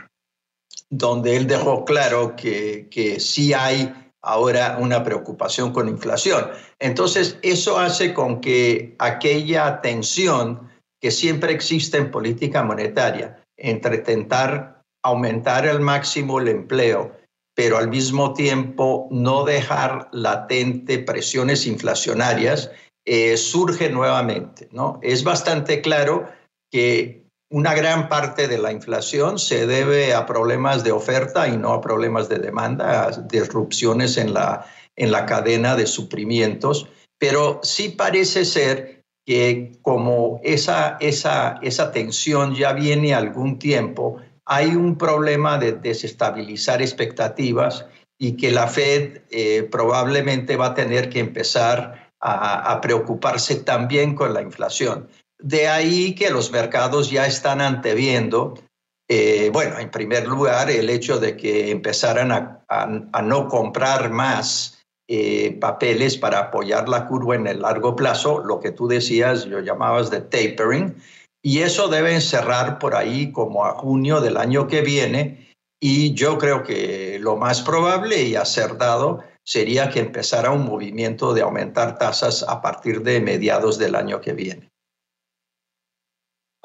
donde 0.90 1.36
él 1.36 1.46
dejó 1.46 1.84
claro 1.84 2.36
que, 2.36 2.88
que 2.90 3.20
sí 3.20 3.52
hay 3.52 3.92
ahora 4.22 4.78
una 4.80 5.04
preocupación 5.04 5.72
con 5.72 5.88
inflación. 5.88 6.50
Entonces, 6.78 7.38
eso 7.42 7.78
hace 7.78 8.14
con 8.14 8.40
que 8.40 8.94
aquella 8.98 9.80
tensión 9.80 10.70
que 11.00 11.10
siempre 11.10 11.52
existe 11.52 11.98
en 11.98 12.10
política 12.10 12.62
monetaria, 12.62 13.44
entre 13.58 13.96
intentar 13.96 14.82
aumentar 15.02 15.68
al 15.68 15.80
máximo 15.80 16.40
el 16.40 16.48
empleo, 16.48 17.12
pero 17.54 17.78
al 17.78 17.88
mismo 17.88 18.34
tiempo 18.34 19.08
no 19.11 19.44
dejar 19.44 20.08
latente 20.12 20.99
presiones 20.99 21.66
inflacionarias, 21.66 22.70
eh, 23.06 23.37
surge 23.37 23.90
nuevamente. 23.90 24.68
¿no? 24.73 24.99
Es 25.02 25.25
bastante 25.25 25.80
claro 25.80 26.28
que 26.73 27.25
una 27.50 27.75
gran 27.75 28.08
parte 28.08 28.49
de 28.49 28.58
la 28.58 28.73
inflación 28.73 29.38
se 29.38 29.66
debe 29.66 30.14
a 30.14 30.26
problemas 30.26 30.82
de 30.82 30.90
oferta 30.90 31.46
y 31.46 31.56
no 31.56 31.73
a 31.73 31.80
problemas 31.80 32.28
de 32.28 32.38
demanda, 32.38 33.06
a 33.06 33.11
disrupciones 33.11 34.16
en 34.16 34.34
la, 34.34 34.66
en 34.96 35.12
la 35.12 35.26
cadena 35.26 35.76
de 35.76 35.87
suprimientos, 35.87 36.88
pero 37.18 37.61
sí 37.62 37.90
parece 37.90 38.44
ser 38.44 39.04
que 39.26 39.73
como 39.82 40.40
esa, 40.42 40.96
esa, 41.00 41.58
esa 41.62 41.92
tensión 41.92 42.54
ya 42.54 42.73
viene 42.73 43.14
algún 43.14 43.58
tiempo, 43.58 44.16
hay 44.46 44.74
un 44.74 44.96
problema 44.96 45.58
de 45.58 45.72
desestabilizar 45.72 46.82
expectativas 46.82 47.86
y 48.18 48.36
que 48.36 48.50
la 48.50 48.66
Fed 48.66 49.22
eh, 49.30 49.68
probablemente 49.70 50.56
va 50.56 50.66
a 50.66 50.74
tener 50.74 51.08
que 51.08 51.20
empezar 51.20 52.12
a, 52.26 52.80
preocuparse 52.80 53.56
también 53.56 54.14
con 54.14 54.32
la 54.32 54.40
inflación. 54.40 55.08
De 55.38 55.68
ahí 55.68 56.14
que 56.14 56.30
los 56.30 56.50
mercados 56.50 57.10
ya 57.10 57.26
están 57.26 57.60
anteviendo, 57.60 58.54
eh, 59.10 59.50
bueno, 59.52 59.78
en 59.78 59.90
primer 59.90 60.26
lugar, 60.26 60.70
el 60.70 60.88
hecho 60.88 61.18
de 61.18 61.36
que 61.36 61.70
empezaran 61.70 62.32
a, 62.32 63.22
no 63.22 63.48
comprar 63.48 64.10
más 64.10 64.82
eh, 65.06 65.58
papeles 65.60 66.16
para 66.16 66.38
apoyar 66.38 66.88
la 66.88 67.06
curva 67.06 67.34
en 67.34 67.46
el 67.46 67.60
largo 67.60 67.94
plazo, 67.94 68.42
lo 68.42 68.58
que 68.58 68.70
tú 68.70 68.88
decías, 68.88 69.44
yo 69.44 69.60
llamabas 69.60 70.10
de 70.10 70.22
tapering, 70.22 70.96
y 71.46 71.60
eso 71.60 71.88
debe 71.88 72.22
cerrar 72.22 72.78
por 72.78 72.96
ahí 72.96 73.30
como 73.30 73.66
a 73.66 73.72
junio 73.72 74.22
del 74.22 74.38
año 74.38 74.66
que 74.66 74.80
viene, 74.80 75.52
y 75.78 76.14
yo 76.14 76.38
creo 76.38 76.62
que 76.62 77.18
lo 77.20 77.36
más 77.36 77.60
probable 77.60 78.22
y 78.22 78.34
acertado 78.34 79.22
sería 79.44 79.90
que 79.90 80.00
empezara 80.00 80.50
un 80.50 80.64
movimiento 80.64 81.34
de 81.34 81.42
aumentar 81.42 81.98
tasas 81.98 82.42
a 82.48 82.62
partir 82.62 83.02
de 83.02 83.20
mediados 83.20 83.78
del 83.78 83.94
año 83.94 84.22
que 84.22 84.32
viene. 84.32 84.70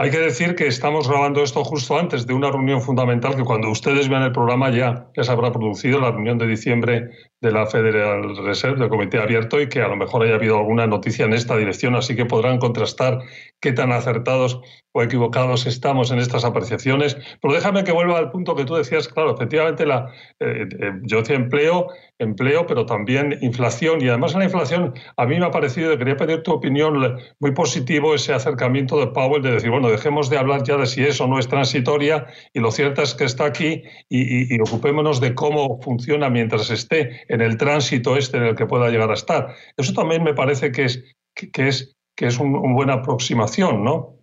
Hay 0.02 0.12
que 0.12 0.20
decir 0.20 0.56
que 0.56 0.68
estamos 0.68 1.10
grabando 1.10 1.44
esto 1.44 1.62
justo 1.66 2.00
antes 2.00 2.26
de 2.26 2.34
una 2.34 2.50
reunión 2.50 2.82
fundamental 2.82 3.36
que 3.36 3.44
cuando 3.44 3.70
ustedes 3.70 4.08
vean 4.08 4.24
el 4.24 4.32
programa 4.32 4.70
ya, 4.70 5.12
ya 5.14 5.26
se 5.26 5.32
habrá 5.34 5.52
producido 5.52 6.00
la 6.00 6.12
reunión 6.12 6.38
de 6.38 6.48
diciembre 6.48 7.10
de 7.42 7.52
la 7.52 7.66
Federal 7.66 8.34
Reserve, 8.38 8.80
del 8.80 8.88
Comité 8.88 9.20
Abierto, 9.20 9.60
y 9.60 9.68
que 9.68 9.82
a 9.82 9.90
lo 9.90 9.98
mejor 9.98 10.24
haya 10.24 10.36
habido 10.36 10.58
alguna 10.58 10.88
noticia 10.88 11.26
en 11.26 11.34
esta 11.34 11.58
dirección, 11.58 11.98
así 11.98 12.16
que 12.16 12.26
podrán 12.26 12.60
contrastar 12.60 13.20
qué 13.62 13.74
tan 13.74 13.92
acertados 13.92 14.62
o 14.92 15.04
equivocados 15.04 15.68
estamos 15.68 16.12
en 16.12 16.20
estas 16.20 16.44
apreciaciones. 16.44 17.18
Pero 17.42 17.54
déjame 17.54 17.84
que 17.84 17.92
vuelva 17.92 18.18
al 18.18 18.32
punto 18.32 18.56
que 18.56 18.66
tú 18.66 18.76
decías, 18.76 19.08
claro, 19.08 19.36
efectivamente 19.36 19.86
la, 19.86 20.12
eh, 20.40 20.68
eh, 20.80 20.92
yo 21.04 21.20
decía 21.20 21.36
empleo, 21.36 21.88
empleo, 22.18 22.66
pero 22.66 22.86
también 22.86 23.38
inflación. 23.42 24.02
Y 24.02 24.10
además 24.10 24.34
en 24.34 24.40
la 24.40 24.46
inflación 24.46 24.94
a 25.16 25.26
mí 25.26 25.40
me 25.40 25.46
ha 25.46 25.52
parecido, 25.52 25.98
quería 25.98 26.18
pedir 26.18 26.44
tu 26.44 26.54
opinión, 26.54 27.20
muy 27.40 27.52
positivo 27.52 28.16
ese 28.16 28.34
acercamiento 28.34 29.00
de 29.00 29.08
Powell 29.08 29.42
de 29.42 29.52
decir, 29.52 29.70
bueno, 29.70 29.90
dejemos 29.90 30.30
de 30.30 30.38
hablar 30.38 30.64
ya 30.64 30.78
de 30.78 30.86
si 30.86 31.04
eso 31.04 31.28
no 31.28 31.40
es 31.40 31.48
transitoria 31.48 32.28
y 32.54 32.60
lo 32.60 32.72
cierto 32.72 33.02
es 33.02 33.14
que 33.14 33.26
está 33.26 33.46
aquí 33.46 33.84
y, 34.10 34.60
ocupémonos 34.60 35.22
de 35.22 35.36
cómo 35.36 35.80
funciona 35.82 36.30
mientras 36.30 36.70
esté 36.70 37.22
en 37.28 37.42
el 37.42 37.58
tránsito 37.58 38.18
este 38.18 38.38
en 38.38 38.44
el 38.44 38.56
que 38.56 38.66
pueda 38.66 38.90
llegar 38.90 39.12
a 39.12 39.14
estar. 39.14 39.56
Eso 39.78 39.94
también 39.94 40.24
me 40.24 40.34
parece 40.34 40.72
que 40.72 40.86
es, 40.86 41.04
que, 41.34 41.68
es, 41.68 41.96
que 42.20 42.28
es 42.28 42.38
una 42.38 42.60
buena 42.74 42.96
aproximación, 42.96 43.86
¿no? 43.86 44.18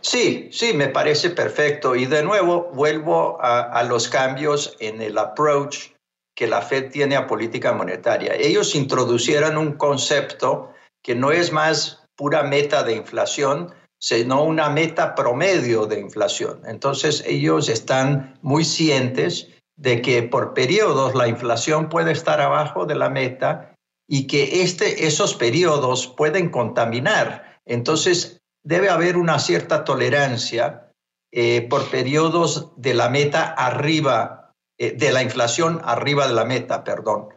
Sí, 0.00 0.48
sí, 0.50 0.72
me 0.72 0.88
parece 0.88 1.28
perfecto. 1.28 1.94
Y 1.94 2.06
de 2.06 2.22
nuevo, 2.22 2.70
vuelvo 2.72 3.36
a, 3.42 3.82
los 3.82 4.08
cambios 4.08 4.74
en 4.80 5.02
el 5.02 5.18
approach 5.18 5.90
que 6.34 6.46
la 6.46 6.62
Fed 6.62 6.90
tiene 6.90 7.14
a 7.16 7.26
política 7.26 7.74
monetaria. 7.74 8.34
Ellos 8.34 8.74
introducieron 8.74 9.58
un 9.58 9.72
concepto 9.72 10.72
que 11.02 11.14
no 11.14 11.30
es 11.30 11.52
más 11.52 12.06
pura 12.16 12.42
meta 12.42 12.82
de 12.82 12.96
inflación, 12.96 13.74
sino 14.00 14.42
una 14.42 14.70
meta 14.70 15.14
promedio 15.14 15.84
de 15.84 16.00
inflación. 16.00 16.62
Entonces, 16.64 17.22
ellos 17.26 17.68
están 17.68 18.38
muy 18.40 18.64
cientes 18.64 19.50
de 19.76 20.00
que 20.00 20.22
por 20.22 20.54
periodos 20.54 21.14
la 21.14 21.28
inflación 21.28 21.90
puede 21.90 22.12
estar 22.12 22.40
abajo 22.40 22.86
de 22.86 22.94
la 22.94 23.10
meta 23.10 23.71
y 24.12 24.26
que 24.26 24.60
este, 24.60 25.06
esos 25.06 25.32
periodos 25.32 26.06
pueden 26.06 26.50
contaminar. 26.50 27.58
Entonces, 27.64 28.42
debe 28.62 28.90
haber 28.90 29.16
una 29.16 29.38
cierta 29.38 29.84
tolerancia 29.84 30.92
eh, 31.32 31.66
por 31.70 31.88
periodos 31.88 32.72
de 32.76 32.92
la 32.92 33.08
meta 33.08 33.42
arriba, 33.42 34.52
eh, 34.76 34.90
de 34.90 35.12
la 35.12 35.22
inflación 35.22 35.80
arriba 35.82 36.28
de 36.28 36.34
la 36.34 36.44
meta, 36.44 36.84
perdón. 36.84 37.28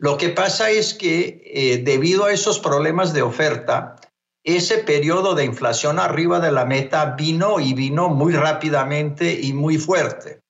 Lo 0.00 0.16
que 0.16 0.30
pasa 0.30 0.68
es 0.68 0.94
que 0.94 1.44
eh, 1.46 1.82
debido 1.84 2.24
a 2.24 2.32
esos 2.32 2.58
problemas 2.58 3.12
de 3.12 3.22
oferta, 3.22 3.94
ese 4.42 4.78
periodo 4.78 5.36
de 5.36 5.44
inflación 5.44 6.00
arriba 6.00 6.40
de 6.40 6.50
la 6.50 6.64
meta 6.64 7.14
vino 7.16 7.60
y 7.60 7.72
vino 7.72 8.08
muy 8.08 8.32
rápidamente 8.32 9.32
y 9.32 9.52
muy 9.52 9.78
fuerte. 9.78 10.40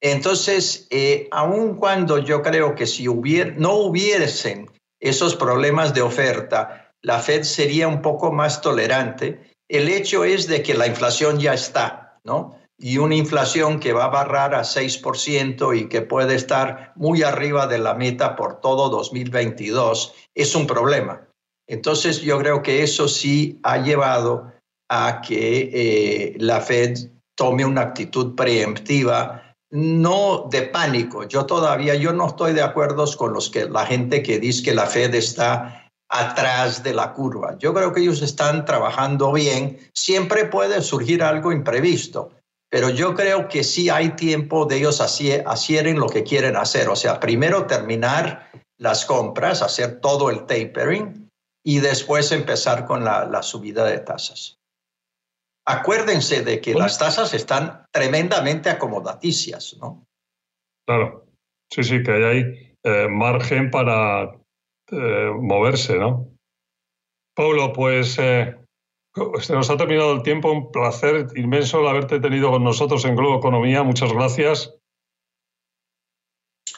Entonces, 0.00 0.88
aun 1.32 1.74
cuando 1.74 2.18
yo 2.18 2.42
creo 2.42 2.76
que 2.76 2.86
si 2.86 3.06
no 3.06 3.72
hubiesen 3.74 4.70
esos 5.00 5.36
problemas 5.36 5.94
de 5.94 6.02
oferta, 6.02 6.92
la 7.02 7.20
Fed 7.20 7.42
sería 7.42 7.88
un 7.88 8.02
poco 8.02 8.32
más 8.32 8.60
tolerante 8.60 9.56
el 9.68 9.88
hecho 9.88 10.24
es 10.24 10.46
de 10.46 10.62
que 10.62 10.74
la 10.74 10.86
inflación 10.86 11.40
ya 11.40 11.54
está, 11.54 12.20
¿no? 12.24 12.58
Y 12.78 12.98
una 12.98 13.16
inflación 13.16 13.80
que 13.80 13.92
va 13.92 14.04
a 14.04 14.10
barrar 14.10 14.54
a 14.54 14.62
6% 14.62 15.76
y 15.76 15.88
que 15.88 16.02
puede 16.02 16.34
estar 16.34 16.92
muy 16.94 17.22
arriba 17.22 17.66
de 17.66 17.78
la 17.78 17.94
meta 17.94 18.36
por 18.36 18.60
todo 18.60 18.90
2022 18.90 20.14
es 20.34 20.54
un 20.54 20.66
problema. 20.66 21.26
Entonces 21.66 22.20
yo 22.20 22.38
creo 22.38 22.62
que 22.62 22.82
eso 22.82 23.08
sí 23.08 23.58
ha 23.62 23.78
llevado 23.78 24.52
a 24.88 25.20
que 25.20 25.70
eh, 25.72 26.34
la 26.38 26.60
Fed 26.60 27.10
tome 27.34 27.64
una 27.64 27.80
actitud 27.80 28.36
preemptiva, 28.36 29.45
no 29.70 30.48
de 30.50 30.62
pánico. 30.62 31.24
Yo 31.24 31.46
todavía, 31.46 31.94
yo 31.94 32.12
no 32.12 32.28
estoy 32.28 32.52
de 32.52 32.62
acuerdo 32.62 33.04
con 33.16 33.32
los 33.32 33.50
que 33.50 33.68
la 33.68 33.86
gente 33.86 34.22
que 34.22 34.38
dice 34.38 34.62
que 34.62 34.74
la 34.74 34.86
Fed 34.86 35.14
está 35.14 35.90
atrás 36.08 36.82
de 36.82 36.94
la 36.94 37.12
curva. 37.12 37.56
Yo 37.58 37.74
creo 37.74 37.92
que 37.92 38.00
ellos 38.00 38.22
están 38.22 38.64
trabajando 38.64 39.32
bien. 39.32 39.78
Siempre 39.94 40.46
puede 40.46 40.80
surgir 40.82 41.22
algo 41.22 41.52
imprevisto, 41.52 42.30
pero 42.70 42.90
yo 42.90 43.14
creo 43.14 43.48
que 43.48 43.64
sí 43.64 43.90
hay 43.90 44.10
tiempo 44.10 44.66
de 44.66 44.78
ellos 44.78 45.00
hacer 45.00 45.44
lo 45.98 46.06
que 46.06 46.22
quieren 46.22 46.56
hacer. 46.56 46.88
O 46.88 46.96
sea, 46.96 47.18
primero 47.18 47.66
terminar 47.66 48.50
las 48.78 49.04
compras, 49.04 49.62
hacer 49.62 50.00
todo 50.00 50.30
el 50.30 50.46
tapering 50.46 51.28
y 51.64 51.80
después 51.80 52.30
empezar 52.32 52.86
con 52.86 53.04
la, 53.04 53.42
subida 53.42 53.84
de 53.84 53.98
tasas. 53.98 54.55
Acuérdense 55.68 56.42
de 56.42 56.60
que 56.60 56.74
las 56.74 56.98
tasas 56.98 57.34
están 57.34 57.86
tremendamente 57.90 58.70
acomodaticias, 58.70 59.76
¿no? 59.80 60.06
Claro, 60.86 61.26
sí, 61.72 61.82
sí, 61.82 62.02
que 62.04 62.12
hay 62.12 62.76
eh, 62.84 63.08
margen 63.08 63.70
para 63.70 64.36
eh, 64.92 65.30
moverse, 65.40 65.98
¿no? 65.98 66.28
Paulo, 67.34 67.72
pues 67.72 68.16
eh, 68.20 68.56
se 69.40 69.52
nos 69.52 69.68
ha 69.68 69.76
terminado 69.76 70.12
el 70.12 70.22
tiempo. 70.22 70.52
Un 70.52 70.70
placer 70.70 71.26
inmenso 71.34 71.80
el 71.80 71.88
haberte 71.88 72.20
tenido 72.20 72.50
con 72.50 72.62
nosotros 72.62 73.04
en 73.04 73.16
Globo 73.16 73.38
Economía. 73.38 73.82
Muchas 73.82 74.12
gracias. 74.12 74.72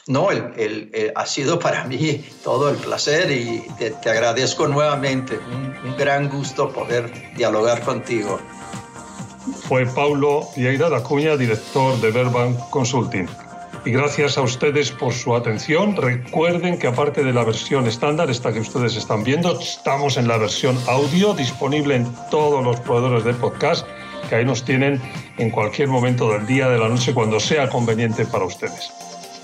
No, 0.09 0.31
el, 0.31 1.13
ha 1.15 1.25
sido 1.27 1.59
para 1.65 1.85
mí 1.85 2.25
todo 2.43 2.69
el 2.69 2.77
placer 2.77 3.31
y 3.31 3.63
te, 3.77 4.09
agradezco 4.09 4.67
nuevamente. 4.67 5.37
Un, 5.37 5.95
gran 5.97 6.29
gusto 6.29 6.73
poder 6.73 7.11
dialogar 7.35 7.81
contigo. 7.81 8.39
Fue 9.67 9.85
Paulo 9.85 10.47
Vieira 10.55 10.89
da 10.89 11.03
Cuña, 11.03 11.37
director 11.37 11.99
de 12.01 12.11
Verban 12.11 12.55
Consulting 12.71 13.27
y 13.85 13.91
gracias 13.91 14.37
a 14.37 14.41
ustedes 14.41 14.91
por 14.91 15.13
su 15.13 15.35
atención. 15.35 15.95
Recuerden 15.95 16.79
que 16.79 16.87
aparte 16.87 17.23
de 17.23 17.31
la 17.31 17.43
versión 17.43 17.87
estándar, 17.87 18.29
esta 18.29 18.51
que 18.51 18.59
ustedes 18.59 18.95
están 18.95 19.23
viendo, 19.23 19.59
estamos 19.59 20.17
en 20.17 20.27
la 20.27 20.37
versión 20.37 20.77
audio 20.87 21.33
disponible 21.33 21.95
en 21.95 22.07
todos 22.31 22.63
los 22.63 22.79
proveedores 22.79 23.23
de 23.23 23.33
podcast, 23.35 23.87
que 24.27 24.35
ahí 24.35 24.45
nos 24.45 24.65
tienen 24.65 25.01
en 25.37 25.51
cualquier 25.51 25.87
momento 25.87 26.31
del 26.31 26.45
día, 26.45 26.67
de 26.67 26.77
la 26.79 26.89
noche, 26.89 27.13
cuando 27.13 27.39
sea 27.39 27.69
conveniente 27.69 28.25
para 28.25 28.45
ustedes. 28.45 28.91